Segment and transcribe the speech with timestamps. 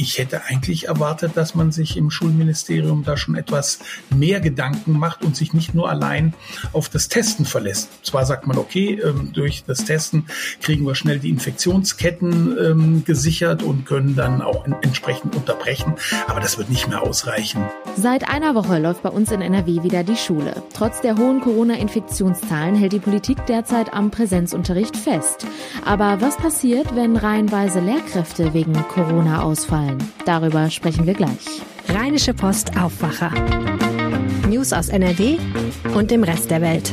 [0.00, 5.22] ich hätte eigentlich erwartet, dass man sich im Schulministerium da schon etwas mehr Gedanken macht
[5.22, 6.32] und sich nicht nur allein
[6.72, 7.90] auf das Testen verlässt.
[8.02, 10.24] Zwar sagt man, okay, ähm, durch das Testen
[10.62, 15.94] kriegen wir schnell die Infektionsketten ähm, gesichert und können dann auch entsprechend unterbrechen,
[16.26, 17.62] aber das wird nicht mehr ausreichen.
[17.96, 20.62] Seit einer Woche läuft bei uns in NRW wieder die Schule.
[20.72, 25.46] Trotz der hohen Corona-Infektionszahlen hält die Politik derzeit am Präsenzunterricht fest.
[25.84, 29.89] Aber was passiert, wenn reihenweise Lehrkräfte wegen Corona ausfallen?
[29.90, 30.12] Zahlen.
[30.24, 31.62] Darüber sprechen wir gleich.
[31.88, 33.32] Rheinische Post Aufwacher.
[34.48, 35.38] News aus NRW
[35.94, 36.92] und dem Rest der Welt.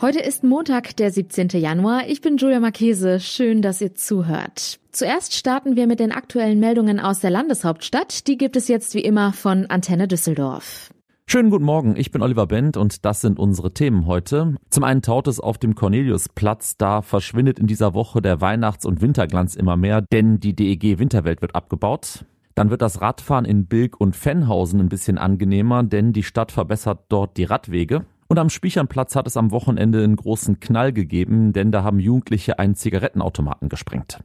[0.00, 1.48] Heute ist Montag, der 17.
[1.50, 2.08] Januar.
[2.08, 3.20] Ich bin Julia Marchese.
[3.20, 4.80] Schön, dass ihr zuhört.
[4.90, 8.26] Zuerst starten wir mit den aktuellen Meldungen aus der Landeshauptstadt.
[8.26, 10.90] Die gibt es jetzt wie immer von Antenne Düsseldorf.
[11.32, 14.56] Schönen guten Morgen, ich bin Oliver Bent und das sind unsere Themen heute.
[14.68, 19.00] Zum einen taut es auf dem Corneliusplatz, da verschwindet in dieser Woche der Weihnachts- und
[19.00, 22.26] Winterglanz immer mehr, denn die DEG Winterwelt wird abgebaut.
[22.54, 27.06] Dann wird das Radfahren in Bilk und Fennhausen ein bisschen angenehmer, denn die Stadt verbessert
[27.08, 28.04] dort die Radwege.
[28.28, 32.58] Und am Spichernplatz hat es am Wochenende einen großen Knall gegeben, denn da haben Jugendliche
[32.58, 34.22] einen Zigarettenautomaten gesprengt.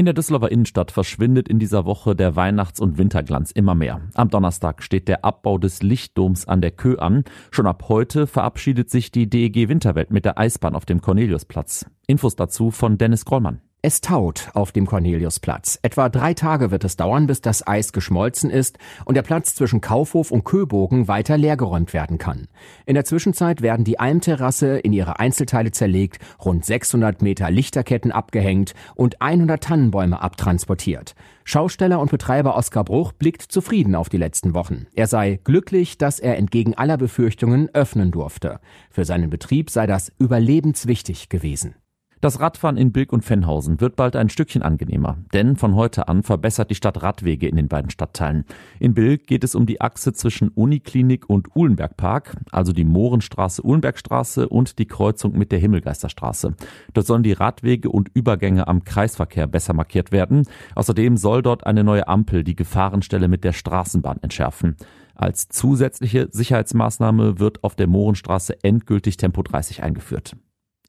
[0.00, 4.00] In der Düsseldorfer Innenstadt verschwindet in dieser Woche der Weihnachts- und Winterglanz immer mehr.
[4.14, 7.24] Am Donnerstag steht der Abbau des Lichtdoms an der Kö an.
[7.50, 11.84] Schon ab heute verabschiedet sich die DEG Winterwelt mit der Eisbahn auf dem Corneliusplatz.
[12.06, 13.60] Infos dazu von Dennis Grollmann.
[13.82, 15.78] Es taut auf dem Corneliusplatz.
[15.80, 19.80] Etwa drei Tage wird es dauern, bis das Eis geschmolzen ist und der Platz zwischen
[19.80, 22.48] Kaufhof und Köbogen weiter leergeräumt werden kann.
[22.84, 28.74] In der Zwischenzeit werden die Almterrasse in ihre Einzelteile zerlegt, rund 600 Meter Lichterketten abgehängt
[28.96, 31.14] und 100 Tannenbäume abtransportiert.
[31.44, 34.88] Schausteller und Betreiber Oskar Bruch blickt zufrieden auf die letzten Wochen.
[34.94, 38.60] Er sei glücklich, dass er entgegen aller Befürchtungen öffnen durfte.
[38.90, 41.76] Für seinen Betrieb sei das überlebenswichtig gewesen.
[42.22, 46.22] Das Radfahren in Bilk und Fennhausen wird bald ein Stückchen angenehmer, denn von heute an
[46.22, 48.44] verbessert die Stadt Radwege in den beiden Stadtteilen.
[48.78, 54.50] In Bilk geht es um die Achse zwischen Uniklinik und Uhlenbergpark, also die Mohrenstraße, Uhlenbergstraße
[54.50, 56.56] und die Kreuzung mit der Himmelgeisterstraße.
[56.92, 60.46] Dort sollen die Radwege und Übergänge am Kreisverkehr besser markiert werden.
[60.74, 64.76] Außerdem soll dort eine neue Ampel die Gefahrenstelle mit der Straßenbahn entschärfen.
[65.14, 70.36] Als zusätzliche Sicherheitsmaßnahme wird auf der Mohrenstraße endgültig Tempo 30 eingeführt.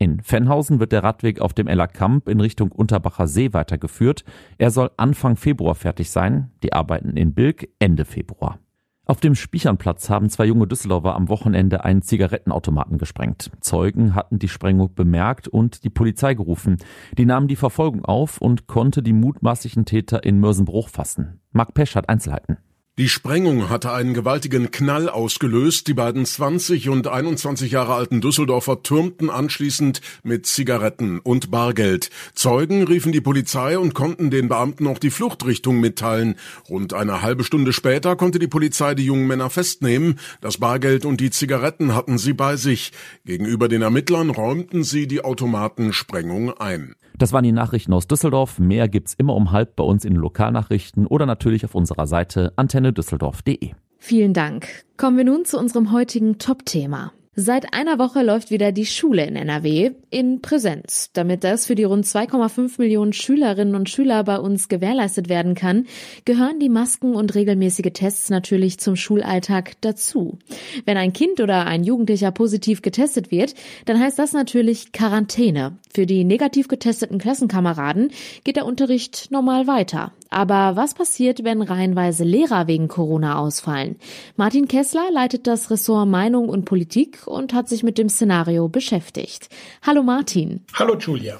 [0.01, 4.23] In Fennhausen wird der Radweg auf dem Eller Kamp in Richtung Unterbacher See weitergeführt.
[4.57, 6.50] Er soll Anfang Februar fertig sein.
[6.63, 8.57] Die Arbeiten in Bilk Ende Februar.
[9.06, 13.51] Auf dem Spichernplatz haben zwei junge Düsseldorfer am Wochenende einen Zigarettenautomaten gesprengt.
[13.59, 16.78] Zeugen hatten die Sprengung bemerkt und die Polizei gerufen.
[17.16, 21.41] Die nahmen die Verfolgung auf und konnte die mutmaßlichen Täter in Mörsenbruch fassen.
[21.51, 22.57] Marc Pesch hat Einzelheiten.
[23.00, 25.88] Die Sprengung hatte einen gewaltigen Knall ausgelöst.
[25.88, 32.09] Die beiden 20 und 21 Jahre alten Düsseldorfer türmten anschließend mit Zigaretten und Bargeld.
[32.35, 36.35] Zeugen riefen die Polizei und konnten den Beamten auch die Fluchtrichtung mitteilen.
[36.69, 40.19] Rund eine halbe Stunde später konnte die Polizei die jungen Männer festnehmen.
[40.41, 42.91] Das Bargeld und die Zigaretten hatten sie bei sich.
[43.24, 46.96] Gegenüber den Ermittlern räumten sie die Automatensprengung ein.
[47.21, 48.57] Das waren die Nachrichten aus Düsseldorf.
[48.57, 52.51] Mehr gibt's immer um halb bei uns in den Lokalnachrichten oder natürlich auf unserer Seite
[52.55, 53.73] antennedüsseldorf.de.
[53.99, 54.85] Vielen Dank.
[54.97, 57.11] Kommen wir nun zu unserem heutigen Top-Thema.
[57.34, 61.12] Seit einer Woche läuft wieder die Schule in NRW in Präsenz.
[61.14, 65.88] Damit das für die rund 2,5 Millionen Schülerinnen und Schüler bei uns gewährleistet werden kann,
[66.25, 70.40] gehören die Masken und regelmäßige Tests natürlich zum Schulalltag dazu.
[70.84, 73.56] Wenn ein Kind oder ein Jugendlicher positiv getestet wird,
[73.86, 75.78] dann heißt das natürlich Quarantäne.
[75.94, 78.12] Für die negativ getesteten Klassenkameraden
[78.44, 80.12] geht der Unterricht normal weiter.
[80.31, 83.97] Aber was passiert, wenn reihenweise Lehrer wegen Corona ausfallen?
[84.38, 89.50] Martin Kessler leitet das Ressort Meinung und Politik und hat sich mit dem Szenario beschäftigt.
[89.84, 90.62] Hallo Martin.
[90.74, 91.38] Hallo Julia.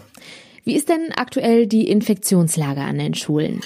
[0.66, 3.62] Wie ist denn aktuell die Infektionslage an den Schulen?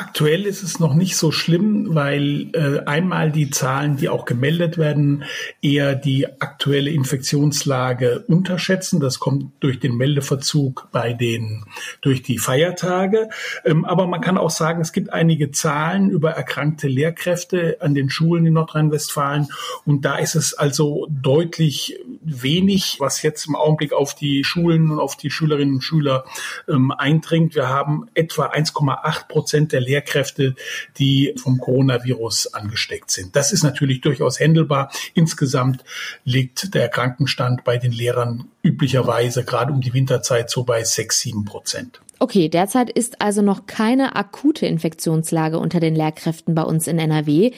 [0.00, 4.78] Aktuell ist es noch nicht so schlimm, weil äh, einmal die Zahlen, die auch gemeldet
[4.78, 5.24] werden,
[5.60, 9.00] eher die aktuelle Infektionslage unterschätzen.
[9.00, 11.64] Das kommt durch den Meldeverzug bei den
[12.00, 13.28] durch die Feiertage.
[13.64, 18.08] Ähm, aber man kann auch sagen, es gibt einige Zahlen über erkrankte Lehrkräfte an den
[18.08, 19.48] Schulen in Nordrhein-Westfalen
[19.84, 21.98] und da ist es also deutlich
[22.30, 26.24] wenig, was jetzt im Augenblick auf die Schulen und auf die Schülerinnen und Schüler
[26.68, 27.54] ähm, eindringt.
[27.54, 30.54] Wir haben etwa 1,8 Prozent der Lehrkräfte,
[30.98, 33.36] die vom Coronavirus angesteckt sind.
[33.36, 34.90] Das ist natürlich durchaus händelbar.
[35.14, 35.84] Insgesamt
[36.24, 41.44] liegt der Krankenstand bei den Lehrern üblicherweise gerade um die Winterzeit so bei 6, 7
[41.44, 42.00] Prozent.
[42.20, 47.52] Okay, derzeit ist also noch keine akute Infektionslage unter den Lehrkräften bei uns in NRW.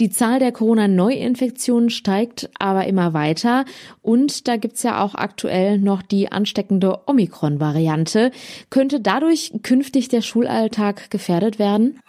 [0.00, 3.66] Die Zahl der Corona-Neuinfektionen steigt aber immer weiter
[4.00, 4.15] und
[4.46, 8.30] da gibt's ja auch aktuell noch die ansteckende Omikron-Variante.
[8.70, 12.00] Könnte dadurch künftig der Schulalltag gefährdet werden?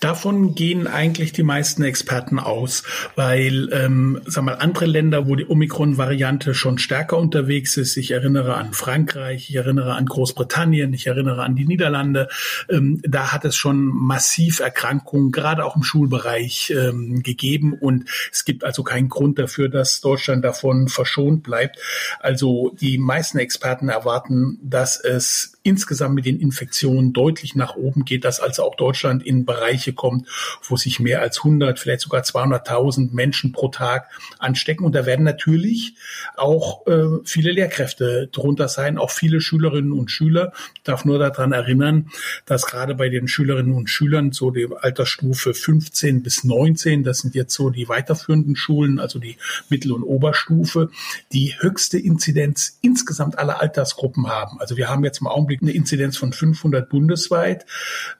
[0.00, 2.82] Davon gehen eigentlich die meisten Experten aus,
[3.14, 8.54] weil ähm, sag mal, andere Länder, wo die Omikron-Variante schon stärker unterwegs ist, ich erinnere
[8.56, 12.28] an Frankreich, ich erinnere an Großbritannien, ich erinnere an die Niederlande.
[12.68, 17.72] Ähm, da hat es schon massiv Erkrankungen, gerade auch im Schulbereich, ähm, gegeben.
[17.72, 21.78] Und es gibt also keinen Grund dafür, dass Deutschland davon verschont bleibt.
[22.20, 28.24] Also die meisten Experten erwarten, dass es insgesamt mit den Infektionen deutlich nach oben geht,
[28.24, 30.28] dass also auch Deutschland in Bereiche kommt,
[30.62, 34.08] wo sich mehr als 100, vielleicht sogar 200.000 Menschen pro Tag
[34.38, 34.84] anstecken.
[34.84, 35.94] Und da werden natürlich
[36.36, 40.52] auch äh, viele Lehrkräfte drunter sein, auch viele Schülerinnen und Schüler.
[40.76, 42.10] Ich darf nur daran erinnern,
[42.44, 47.34] dass gerade bei den Schülerinnen und Schülern so die Altersstufe 15 bis 19, das sind
[47.34, 49.36] jetzt so die weiterführenden Schulen, also die
[49.68, 50.90] Mittel- und Oberstufe,
[51.32, 54.60] die höchste Inzidenz insgesamt aller Altersgruppen haben.
[54.60, 57.66] Also wir haben jetzt im Augenblick eine Inzidenz von 500 bundesweit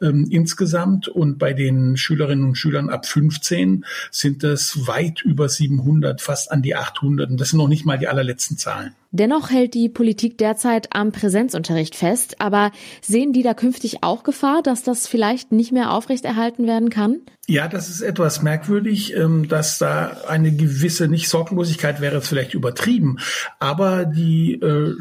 [0.00, 6.20] ähm, insgesamt und bei den Schülerinnen und Schülern ab 15 sind das weit über 700,
[6.20, 8.94] fast an die 800 und das sind noch nicht mal die allerletzten Zahlen.
[9.10, 12.40] Dennoch hält die Politik derzeit am Präsenzunterricht fest.
[12.40, 17.20] Aber sehen die da künftig auch Gefahr, dass das vielleicht nicht mehr aufrechterhalten werden kann?
[17.48, 22.54] Ja, das ist etwas merkwürdig, ähm, dass da eine gewisse, nicht Sorglosigkeit wäre es vielleicht
[22.54, 23.18] übertrieben,
[23.60, 24.94] aber die, äh,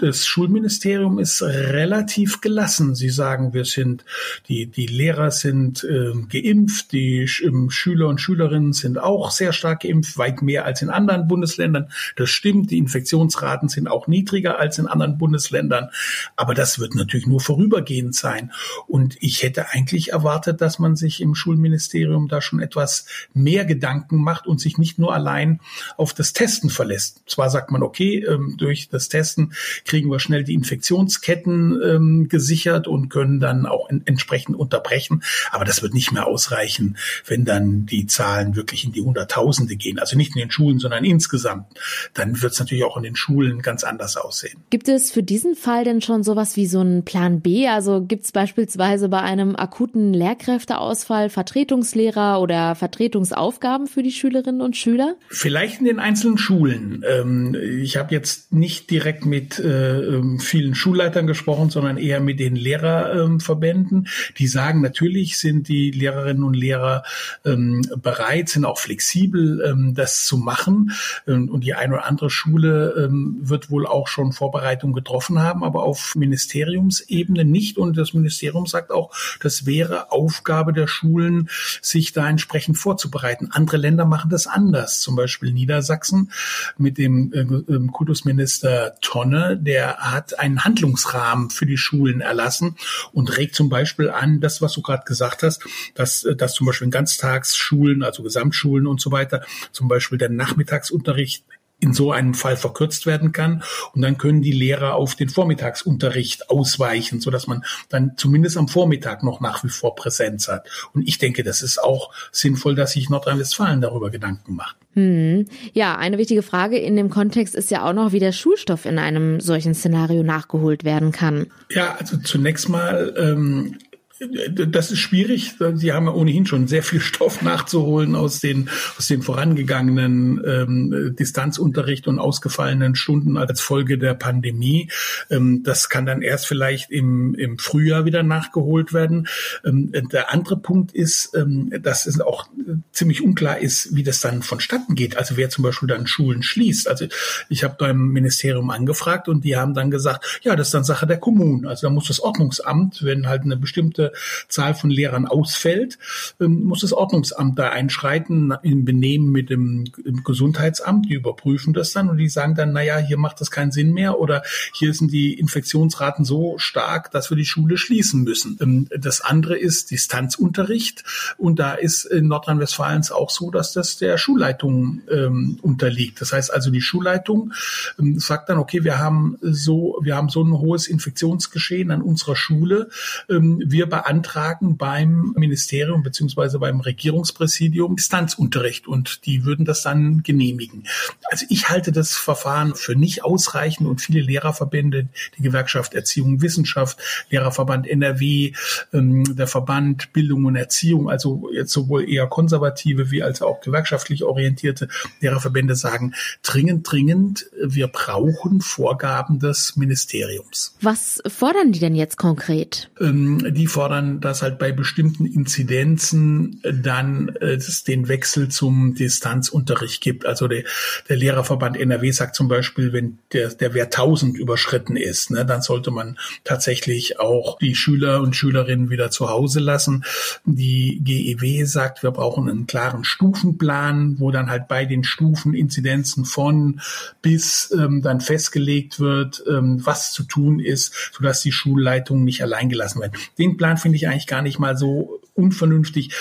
[0.00, 2.96] das Schulministerium ist relativ gelassen.
[2.96, 4.04] Sie sagen, wir sind,
[4.48, 9.82] die, die Lehrer sind äh, geimpft, die ähm, Schüler und Schülerinnen sind auch sehr stark
[9.82, 11.92] geimpft, weit mehr als in anderen Bundesländern.
[12.16, 12.78] Das stimmt, die
[13.22, 15.90] Infektionsraten sind auch niedriger als in anderen Bundesländern,
[16.36, 18.52] aber das wird natürlich nur vorübergehend sein.
[18.86, 23.64] Und ich hätte eigentlich erwartet, dass man sich im Schul Schulministerium da schon etwas mehr
[23.66, 25.60] Gedanken macht und sich nicht nur allein
[25.96, 27.22] auf das Testen verlässt.
[27.26, 29.52] Zwar sagt man, okay, ähm, durch das Testen
[29.84, 35.82] kriegen wir schnell die Infektionsketten ähm, gesichert und können dann auch entsprechend unterbrechen, aber das
[35.82, 36.96] wird nicht mehr ausreichen,
[37.26, 39.98] wenn dann die Zahlen wirklich in die Hunderttausende gehen.
[39.98, 41.66] Also nicht in den Schulen, sondern insgesamt.
[42.14, 44.58] Dann wird es natürlich auch in den Schulen ganz anders aussehen.
[44.70, 47.68] Gibt es für diesen Fall denn schon sowas wie so einen Plan B?
[47.68, 54.76] Also gibt es beispielsweise bei einem akuten Lehrkräfteausfall Vertretungslehrer oder Vertretungsaufgaben für die Schülerinnen und
[54.76, 55.16] Schüler?
[55.28, 57.04] Vielleicht in den einzelnen Schulen.
[57.08, 62.40] Ähm, ich habe jetzt nicht direkt mit äh, ähm, vielen Schulleitern gesprochen, sondern eher mit
[62.40, 64.08] den Lehrerverbänden.
[64.38, 67.02] Die sagen, natürlich sind die Lehrerinnen und Lehrer
[67.44, 70.92] ähm, bereit, sind auch flexibel, das zu machen.
[71.26, 76.14] Und die eine oder andere Schule wird wohl auch schon Vorbereitungen getroffen haben, aber auf
[76.14, 77.78] Ministeriumsebene nicht.
[77.78, 81.48] Und das Ministerium sagt auch, das wäre Aufgabe der Schulen, Schulen,
[81.80, 83.48] sich da entsprechend vorzubereiten.
[83.50, 85.00] Andere Länder machen das anders.
[85.00, 86.30] Zum Beispiel Niedersachsen
[86.78, 92.76] mit dem äh, ähm, Kultusminister Tonne, der hat einen Handlungsrahmen für die Schulen erlassen
[93.12, 95.62] und regt zum Beispiel an, das, was du gerade gesagt hast,
[95.94, 99.42] dass, äh, dass zum Beispiel in Ganztagsschulen, also Gesamtschulen und so weiter,
[99.72, 101.44] zum Beispiel der Nachmittagsunterricht
[101.82, 103.64] in so einem Fall verkürzt werden kann.
[103.92, 108.68] Und dann können die Lehrer auf den Vormittagsunterricht ausweichen, so dass man dann zumindest am
[108.68, 110.68] Vormittag noch nach wie vor Präsenz hat.
[110.94, 114.76] Und ich denke, das ist auch sinnvoll, dass sich Nordrhein-Westfalen darüber Gedanken macht.
[114.94, 115.46] Hm.
[115.72, 118.98] Ja, eine wichtige Frage in dem Kontext ist ja auch noch, wie der Schulstoff in
[118.98, 121.46] einem solchen Szenario nachgeholt werden kann.
[121.70, 123.78] Ja, also zunächst mal ähm,
[124.20, 125.54] das ist schwierig.
[125.74, 131.16] Sie haben ja ohnehin schon sehr viel Stoff nachzuholen aus den, aus den vorangegangenen ähm,
[131.18, 134.90] Distanzunterricht und ausgefallenen Stunden als Folge der Pandemie.
[135.30, 139.28] Ähm, das kann dann erst vielleicht im, im Frühjahr wieder nachgeholt werden.
[139.64, 142.46] Ähm, der andere Punkt ist, ähm, dass es auch
[142.92, 145.16] ziemlich unklar ist, wie das dann vonstatten geht.
[145.16, 146.88] Also wer zum Beispiel dann Schulen schließt.
[146.88, 147.06] Also
[147.48, 151.06] ich habe beim Ministerium angefragt und die haben dann gesagt, ja, das ist dann Sache
[151.06, 151.66] der Kommunen.
[151.66, 154.01] Also da muss das Ordnungsamt, wenn halt eine bestimmte
[154.48, 155.98] Zahl von Lehrern ausfällt,
[156.40, 159.84] ähm, muss das Ordnungsamt da einschreiten im Benehmen mit dem
[160.24, 161.08] Gesundheitsamt.
[161.08, 164.18] Die überprüfen das dann und die sagen dann, naja, hier macht das keinen Sinn mehr
[164.18, 164.42] oder
[164.74, 168.58] hier sind die Infektionsraten so stark, dass wir die Schule schließen müssen.
[168.60, 171.04] Ähm, das andere ist Distanzunterricht
[171.36, 176.20] und da ist in Nordrhein-Westfalen auch so, dass das der Schulleitung ähm, unterliegt.
[176.20, 177.52] Das heißt also, die Schulleitung
[177.98, 182.36] ähm, sagt dann, okay, wir haben so, wir haben so ein hohes Infektionsgeschehen an unserer
[182.36, 182.90] Schule.
[183.28, 190.84] Ähm, wir beantragen beim Ministerium beziehungsweise beim Regierungspräsidium Distanzunterricht und die würden das dann genehmigen.
[191.30, 196.40] Also ich halte das Verfahren für nicht ausreichend und viele Lehrerverbände, die Gewerkschaft Erziehung und
[196.40, 198.52] Wissenschaft, Lehrerverband NRW,
[198.94, 204.24] ähm, der Verband Bildung und Erziehung, also jetzt sowohl eher konservative wie als auch gewerkschaftlich
[204.24, 204.88] orientierte
[205.20, 210.76] Lehrerverbände sagen, dringend, dringend, wir brauchen Vorgaben des Ministeriums.
[210.80, 212.88] Was fordern die denn jetzt konkret?
[212.98, 220.00] Ähm, die fordern, dass halt bei bestimmten Inzidenzen dann äh, es den Wechsel zum Distanzunterricht
[220.00, 220.26] gibt.
[220.26, 220.64] Also der,
[221.08, 225.62] der Lehrerverband NRW sagt zum Beispiel, wenn der, der Wert 1000 überschritten ist, ne, dann
[225.62, 230.04] sollte man tatsächlich auch die Schüler und Schülerinnen wieder zu Hause lassen.
[230.44, 236.24] Die GEW sagt, wir brauchen einen klaren Stufenplan, wo dann halt bei den Stufen Inzidenzen
[236.24, 236.80] von
[237.20, 242.68] bis ähm, dann festgelegt wird, ähm, was zu tun ist, sodass die Schulleitungen nicht allein
[242.68, 243.12] gelassen werden.
[243.38, 246.14] Den Plan finde ich eigentlich gar nicht mal so unvernünftig.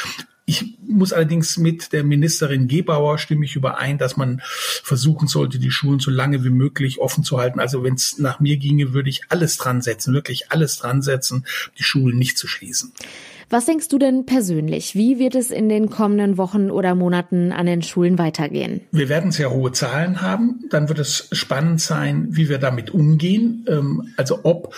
[0.46, 5.72] Ich muss allerdings mit der Ministerin Gebauer stimme ich überein, dass man versuchen sollte, die
[5.72, 7.60] Schulen so lange wie möglich offen zu halten.
[7.60, 11.46] Also wenn es nach mir ginge, würde ich alles dran setzen, wirklich alles dran setzen,
[11.78, 12.92] die Schulen nicht zu schließen.
[13.52, 14.96] Was denkst du denn persönlich?
[14.96, 18.80] Wie wird es in den kommenden Wochen oder Monaten an den Schulen weitergehen?
[18.94, 20.64] Wir werden sehr hohe Zahlen haben.
[20.70, 23.66] Dann wird es spannend sein, wie wir damit umgehen.
[23.68, 24.74] Ähm, also ob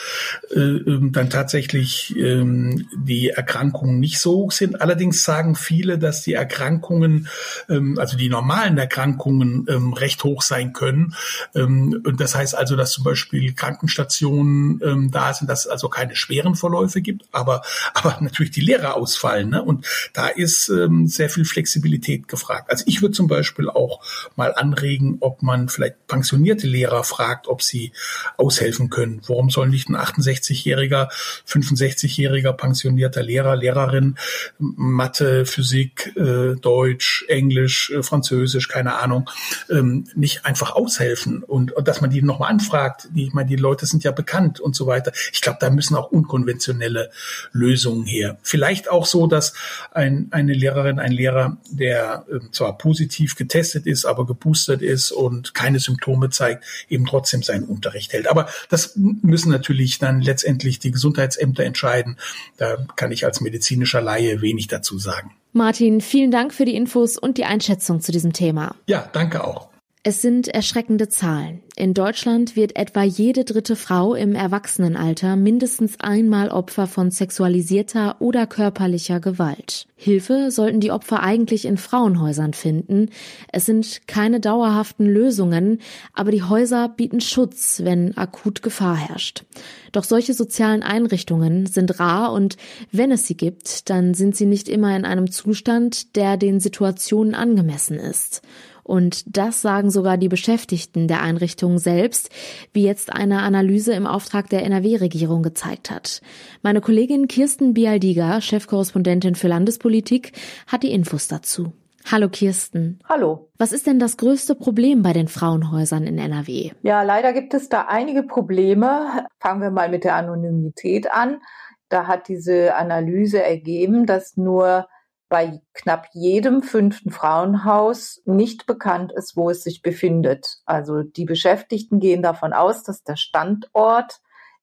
[0.56, 4.82] äh, ähm, dann tatsächlich ähm, die Erkrankungen nicht so hoch sind.
[4.82, 7.28] Allerdings sagen viele, dass die Erkrankungen,
[7.68, 11.14] also die normalen Erkrankungen recht hoch sein können.
[11.54, 17.02] Das heißt also, dass zum Beispiel Krankenstationen da sind, dass es also keine schweren Verläufe
[17.02, 17.62] gibt, aber,
[17.94, 19.50] aber natürlich die Lehrer ausfallen.
[19.50, 19.64] Ne?
[19.64, 22.70] Und da ist ähm, sehr viel Flexibilität gefragt.
[22.70, 24.02] Also ich würde zum Beispiel auch
[24.36, 27.92] mal anregen, ob man vielleicht pensionierte Lehrer fragt, ob sie
[28.38, 29.22] aushelfen können.
[29.28, 31.10] Warum soll nicht ein 68-jähriger,
[31.48, 34.16] 65-jähriger pensionierter Lehrer, Lehrerin
[34.60, 39.30] Mathe, Physik, äh, Deutsch, Englisch, äh, Französisch, keine Ahnung,
[39.70, 43.10] ähm, nicht einfach aushelfen und, und dass man die nochmal anfragt.
[43.12, 45.12] Die, ich meine, die Leute sind ja bekannt und so weiter.
[45.32, 47.12] Ich glaube, da müssen auch unkonventionelle
[47.52, 48.38] Lösungen her.
[48.54, 49.54] Vielleicht auch so, dass
[49.94, 55.56] ein, eine Lehrerin, ein Lehrer, der äh, zwar positiv getestet ist, aber geboostert ist und
[55.56, 58.28] keine Symptome zeigt, eben trotzdem seinen Unterricht hält.
[58.28, 62.20] Aber das müssen natürlich dann letztendlich die Gesundheitsämter entscheiden.
[62.58, 65.32] Da kann ich als medizinischer Laie wenig dazu sagen.
[65.52, 68.76] Martin, vielen Dank für die Infos und die Einschätzung zu diesem Thema.
[68.86, 69.73] Ja, danke auch.
[70.06, 71.62] Es sind erschreckende Zahlen.
[71.78, 78.46] In Deutschland wird etwa jede dritte Frau im Erwachsenenalter mindestens einmal Opfer von sexualisierter oder
[78.46, 79.88] körperlicher Gewalt.
[79.96, 83.12] Hilfe sollten die Opfer eigentlich in Frauenhäusern finden.
[83.54, 85.80] Es sind keine dauerhaften Lösungen,
[86.14, 89.46] aber die Häuser bieten Schutz, wenn akut Gefahr herrscht.
[89.94, 92.58] Doch solche sozialen Einrichtungen sind rar und
[92.92, 97.36] wenn es sie gibt, dann sind sie nicht immer in einem Zustand, der den Situationen
[97.36, 98.42] angemessen ist.
[98.84, 102.30] Und das sagen sogar die Beschäftigten der Einrichtung selbst,
[102.74, 106.22] wie jetzt eine Analyse im Auftrag der NRW-Regierung gezeigt hat.
[106.62, 110.34] Meine Kollegin Kirsten Bialdiga, Chefkorrespondentin für Landespolitik,
[110.68, 111.72] hat die Infos dazu.
[112.12, 113.00] Hallo Kirsten.
[113.08, 113.50] Hallo.
[113.58, 116.72] Was ist denn das größte Problem bei den Frauenhäusern in NRW?
[116.82, 119.26] Ja, leider gibt es da einige Probleme.
[119.40, 121.40] Fangen wir mal mit der Anonymität an.
[121.88, 124.88] Da hat diese Analyse ergeben, dass nur
[125.34, 130.60] bei knapp jedem fünften Frauenhaus nicht bekannt ist, wo es sich befindet.
[130.68, 134.20] Also die Beschäftigten gehen davon aus, dass der Standort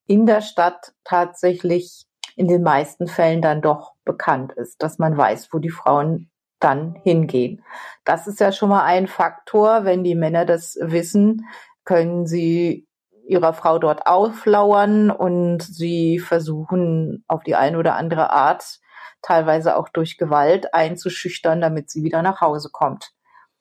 [0.07, 5.49] in der Stadt tatsächlich in den meisten Fällen dann doch bekannt ist, dass man weiß,
[5.51, 7.65] wo die Frauen dann hingehen.
[8.05, 9.85] Das ist ja schon mal ein Faktor.
[9.85, 11.49] Wenn die Männer das wissen,
[11.83, 12.87] können sie
[13.27, 18.79] ihrer Frau dort auflauern und sie versuchen auf die eine oder andere Art
[19.23, 23.13] teilweise auch durch Gewalt einzuschüchtern, damit sie wieder nach Hause kommt.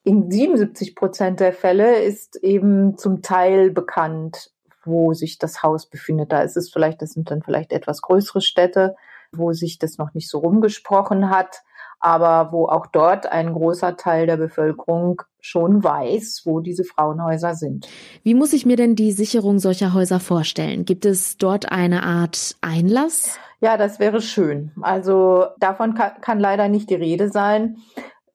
[0.04, 4.51] In 77 Prozent der Fälle ist eben zum Teil bekannt,
[4.86, 6.32] wo sich das Haus befindet.
[6.32, 8.96] Da ist es vielleicht, das sind dann vielleicht etwas größere Städte,
[9.32, 11.63] wo sich das noch nicht so rumgesprochen hat,
[12.00, 17.88] aber wo auch dort ein großer Teil der Bevölkerung schon weiß, wo diese Frauenhäuser sind.
[18.24, 20.86] Wie muss ich mir denn die Sicherung solcher Häuser vorstellen?
[20.86, 23.38] Gibt es dort eine Art Einlass?
[23.62, 24.72] Ja, das wäre schön.
[24.82, 27.78] Also davon kann, kann leider nicht die Rede sein.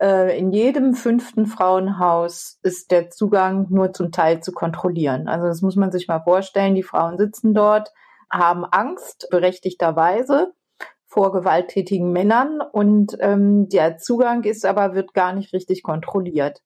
[0.01, 5.29] Äh, in jedem fünften Frauenhaus ist der Zugang nur zum Teil zu kontrollieren.
[5.29, 6.75] Also das muss man sich mal vorstellen.
[6.75, 7.91] Die Frauen sitzen dort,
[8.31, 10.53] haben Angst, berechtigterweise,
[11.07, 16.61] vor gewalttätigen Männern und ähm, der Zugang ist aber, wird gar nicht richtig kontrolliert.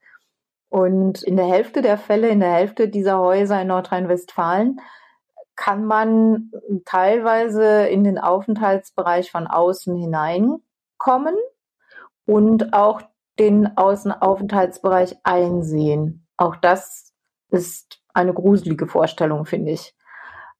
[0.70, 4.80] Und in der Hälfte der Fälle, in der Hälfte dieser Häuser in Nordrhein-Westfalen,
[5.58, 6.52] kann man
[6.84, 11.34] teilweise in den Aufenthaltsbereich von außen hineinkommen
[12.26, 13.02] und auch
[13.40, 16.26] den Außenaufenthaltsbereich einsehen.
[16.36, 17.12] Auch das
[17.50, 19.96] ist eine gruselige Vorstellung, finde ich.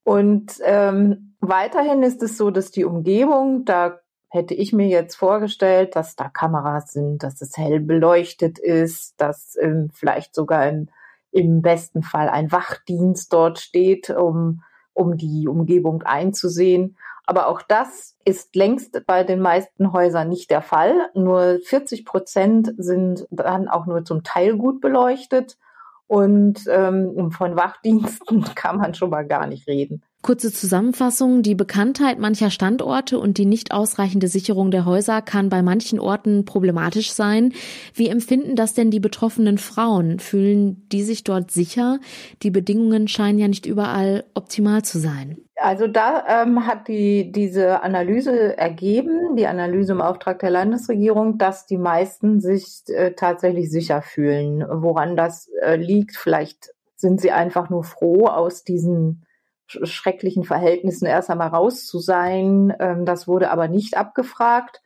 [0.03, 4.01] Und ähm, weiterhin ist es so, dass die Umgebung, da
[4.31, 9.57] hätte ich mir jetzt vorgestellt, dass da Kameras sind, dass es hell beleuchtet ist, dass
[9.61, 10.89] ähm, vielleicht sogar im,
[11.31, 14.63] im besten Fall ein Wachdienst dort steht, um,
[14.99, 16.97] um die Umgebung einzusehen.
[17.25, 21.11] Aber auch das ist längst bei den meisten Häusern nicht der Fall.
[21.15, 25.59] Nur 40 Prozent sind dann auch nur zum Teil gut beleuchtet.
[26.07, 30.03] Und ähm, von Wachdiensten kann man schon mal gar nicht reden.
[30.21, 31.43] Kurze Zusammenfassung.
[31.43, 36.45] Die Bekanntheit mancher Standorte und die nicht ausreichende Sicherung der Häuser kann bei manchen Orten
[36.45, 37.53] problematisch sein.
[37.95, 40.19] Wie empfinden das denn die betroffenen Frauen?
[40.19, 42.01] Fühlen die sich dort sicher?
[42.43, 45.39] Die Bedingungen scheinen ja nicht überall optimal zu sein.
[45.55, 51.67] Also da ähm, hat die, diese Analyse ergeben, die Analyse im Auftrag der Landesregierung, dass
[51.67, 54.65] die meisten sich äh, tatsächlich sicher fühlen.
[54.69, 59.25] Woran das äh, liegt, vielleicht sind sie einfach nur froh, aus diesen
[59.69, 62.75] schrecklichen Verhältnissen erst einmal raus zu sein.
[62.81, 64.83] Ähm, das wurde aber nicht abgefragt.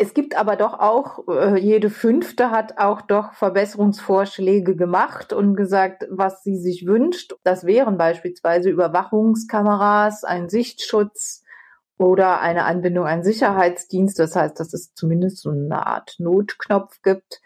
[0.00, 6.06] Es gibt aber doch auch, äh, jede fünfte hat auch doch Verbesserungsvorschläge gemacht und gesagt,
[6.08, 7.34] was sie sich wünscht.
[7.42, 11.42] Das wären beispielsweise Überwachungskameras, ein Sichtschutz
[11.98, 14.18] oder eine Anbindung an Sicherheitsdienst.
[14.20, 17.40] Das heißt, dass es zumindest so eine Art Notknopf gibt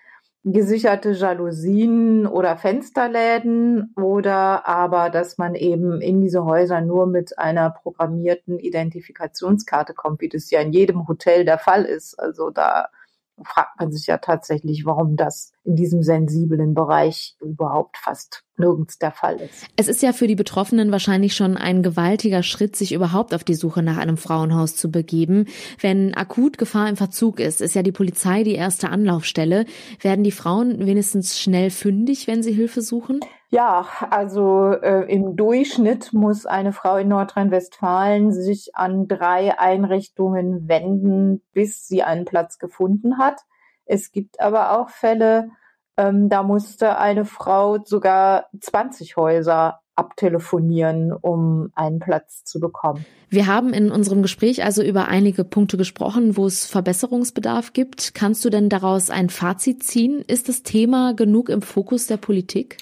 [0.44, 7.70] gesicherte Jalousien oder Fensterläden oder aber, dass man eben in diese Häuser nur mit einer
[7.70, 12.18] programmierten Identifikationskarte kommt, wie das ja in jedem Hotel der Fall ist.
[12.18, 12.88] Also da
[13.44, 19.12] fragt man sich ja tatsächlich, warum das in diesem sensiblen Bereich überhaupt fast nirgends der
[19.12, 19.66] Fall ist.
[19.76, 23.54] Es ist ja für die Betroffenen wahrscheinlich schon ein gewaltiger Schritt, sich überhaupt auf die
[23.54, 25.46] Suche nach einem Frauenhaus zu begeben.
[25.80, 29.64] Wenn akut Gefahr im Verzug ist, ist ja die Polizei die erste Anlaufstelle.
[30.00, 33.20] Werden die Frauen wenigstens schnell fündig, wenn sie Hilfe suchen?
[33.54, 41.42] Ja, also äh, im Durchschnitt muss eine Frau in Nordrhein-Westfalen sich an drei Einrichtungen wenden,
[41.52, 43.42] bis sie einen Platz gefunden hat.
[43.84, 45.50] Es gibt aber auch Fälle,
[45.98, 53.04] ähm, da musste eine Frau sogar 20 Häuser abtelefonieren, um einen Platz zu bekommen.
[53.28, 58.14] Wir haben in unserem Gespräch also über einige Punkte gesprochen, wo es Verbesserungsbedarf gibt.
[58.14, 60.24] Kannst du denn daraus ein Fazit ziehen?
[60.26, 62.78] Ist das Thema genug im Fokus der Politik?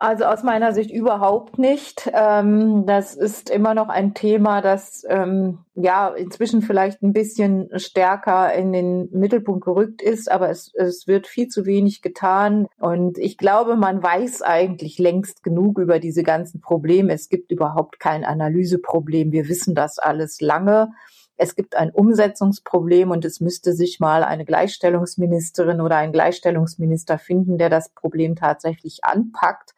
[0.00, 2.08] Also aus meiner Sicht überhaupt nicht.
[2.12, 8.52] Ähm, das ist immer noch ein Thema, das ähm, ja inzwischen vielleicht ein bisschen stärker
[8.54, 12.68] in den Mittelpunkt gerückt ist, aber es, es wird viel zu wenig getan.
[12.78, 17.12] Und ich glaube, man weiß eigentlich längst genug über diese ganzen Probleme.
[17.12, 19.32] Es gibt überhaupt kein Analyseproblem.
[19.32, 20.92] Wir wissen das alles lange
[21.38, 27.58] es gibt ein Umsetzungsproblem und es müsste sich mal eine Gleichstellungsministerin oder ein Gleichstellungsminister finden,
[27.58, 29.74] der das Problem tatsächlich anpackt.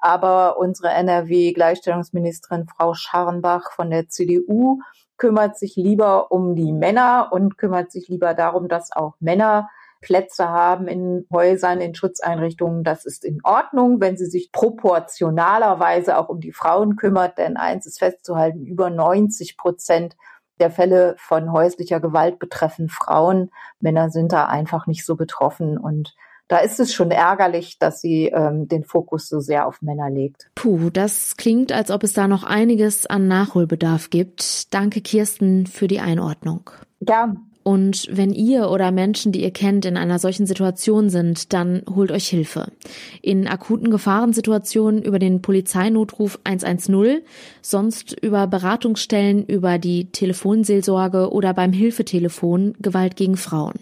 [0.00, 4.80] Aber unsere NRW-Gleichstellungsministerin Frau Scharrenbach von der CDU
[5.16, 10.48] kümmert sich lieber um die Männer und kümmert sich lieber darum, dass auch Männer Plätze
[10.48, 12.82] haben in Häusern, in Schutzeinrichtungen.
[12.82, 17.38] Das ist in Ordnung, wenn sie sich proportionalerweise auch um die Frauen kümmert.
[17.38, 20.16] Denn eins ist festzuhalten, über 90 Prozent
[20.60, 23.50] der Fälle von häuslicher Gewalt betreffen Frauen.
[23.80, 26.14] Männer sind da einfach nicht so betroffen und
[26.48, 30.50] da ist es schon ärgerlich, dass sie ähm, den Fokus so sehr auf Männer legt.
[30.54, 34.72] Puh, das klingt, als ob es da noch einiges an Nachholbedarf gibt.
[34.74, 36.70] Danke, Kirsten, für die Einordnung.
[37.00, 41.82] Ja, und wenn ihr oder Menschen, die ihr kennt, in einer solchen Situation sind, dann
[41.92, 42.70] holt euch Hilfe.
[43.22, 47.22] In akuten Gefahrensituationen über den Polizeinotruf 110,
[47.62, 53.80] sonst über Beratungsstellen, über die Telefonseelsorge oder beim Hilfetelefon Gewalt gegen Frauen.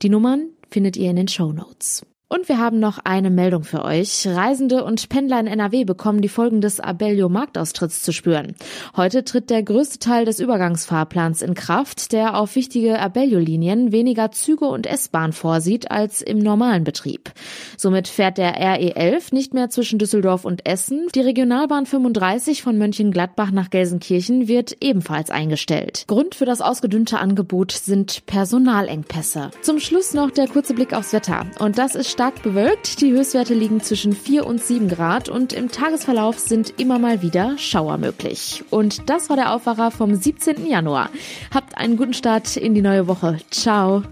[0.00, 2.06] Die Nummern findet ihr in den Show Notes.
[2.30, 4.26] Und wir haben noch eine Meldung für euch.
[4.26, 8.54] Reisende und Pendler in NRW bekommen die Folgen des Abellio-Marktaustritts zu spüren.
[8.94, 14.66] Heute tritt der größte Teil des Übergangsfahrplans in Kraft, der auf wichtige Abellio-Linien weniger Züge
[14.66, 17.32] und S-Bahn vorsieht als im normalen Betrieb.
[17.78, 21.06] Somit fährt der RE11 nicht mehr zwischen Düsseldorf und Essen.
[21.14, 26.04] Die Regionalbahn 35 von Mönchengladbach nach Gelsenkirchen wird ebenfalls eingestellt.
[26.08, 29.50] Grund für das ausgedünnte Angebot sind Personalengpässe.
[29.62, 31.46] Zum Schluss noch der kurze Blick aufs Wetter.
[31.58, 33.00] Und das ist stark bewölkt.
[33.00, 37.56] Die Höchstwerte liegen zwischen 4 und 7 Grad und im Tagesverlauf sind immer mal wieder
[37.58, 38.64] Schauer möglich.
[38.70, 40.66] Und das war der Aufwacher vom 17.
[40.66, 41.10] Januar.
[41.54, 43.38] Habt einen guten Start in die neue Woche.
[43.52, 44.02] Ciao.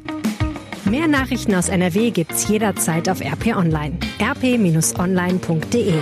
[0.85, 3.99] Mehr Nachrichten aus NRW gibt's jederzeit auf RP Online.
[4.23, 5.95] rp-online.de